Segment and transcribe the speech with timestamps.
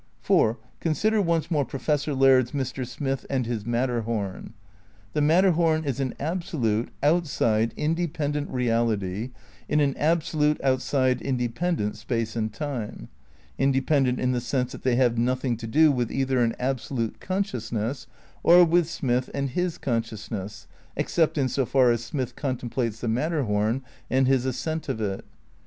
[0.19, 2.87] For, consider once more Professor Laird's Mr.
[2.87, 4.53] Smith and his Matterhom.
[5.13, 9.29] The Matterhom is an ab solute, outside, independent reality
[9.69, 13.09] in an absolute, outside, independent space and time:
[13.59, 18.07] independent in the sense that they have nothing to do with either an absolute consciousness
[18.41, 20.65] or with Smith and his con sciousness,
[20.97, 25.23] except in so far as Smith contemplates the Matterhom and his ascent of it.